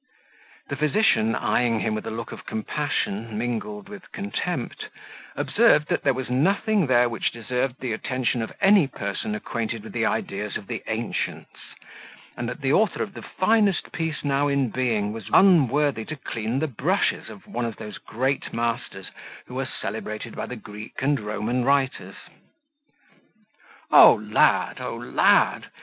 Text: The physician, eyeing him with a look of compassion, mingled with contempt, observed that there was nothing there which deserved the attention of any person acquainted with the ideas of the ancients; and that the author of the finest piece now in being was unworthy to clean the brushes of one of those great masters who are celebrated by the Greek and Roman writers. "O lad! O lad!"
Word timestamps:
The 0.69 0.75
physician, 0.75 1.35
eyeing 1.35 1.81
him 1.81 1.93
with 1.93 2.07
a 2.07 2.09
look 2.09 2.31
of 2.31 2.47
compassion, 2.47 3.37
mingled 3.37 3.87
with 3.87 4.11
contempt, 4.11 4.89
observed 5.35 5.89
that 5.89 6.01
there 6.01 6.15
was 6.15 6.27
nothing 6.27 6.87
there 6.87 7.07
which 7.07 7.29
deserved 7.31 7.75
the 7.79 7.93
attention 7.93 8.41
of 8.41 8.51
any 8.61 8.87
person 8.87 9.35
acquainted 9.35 9.83
with 9.83 9.93
the 9.93 10.07
ideas 10.07 10.57
of 10.57 10.65
the 10.65 10.81
ancients; 10.87 11.59
and 12.35 12.49
that 12.49 12.61
the 12.61 12.73
author 12.73 13.03
of 13.03 13.13
the 13.13 13.21
finest 13.21 13.91
piece 13.91 14.23
now 14.23 14.47
in 14.47 14.71
being 14.71 15.13
was 15.13 15.29
unworthy 15.31 16.03
to 16.05 16.15
clean 16.15 16.57
the 16.57 16.67
brushes 16.67 17.29
of 17.29 17.45
one 17.45 17.65
of 17.65 17.75
those 17.75 17.99
great 17.99 18.51
masters 18.51 19.11
who 19.45 19.59
are 19.59 19.67
celebrated 19.81 20.35
by 20.35 20.47
the 20.47 20.55
Greek 20.55 20.99
and 21.03 21.19
Roman 21.19 21.63
writers. 21.63 22.15
"O 23.91 24.15
lad! 24.15 24.81
O 24.81 24.95
lad!" 24.95 25.67